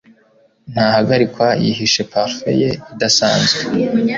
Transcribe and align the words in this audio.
Ntahagarikwa 0.71 1.47
yihishe 1.63 2.01
parufe 2.11 2.49
ye 2.61 2.69
idasanzwe 2.93 3.59